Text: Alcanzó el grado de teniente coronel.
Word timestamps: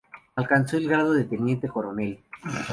Alcanzó 0.35 0.77
el 0.77 0.87
grado 0.89 1.13
de 1.13 1.25
teniente 1.25 1.67
coronel. 1.67 2.23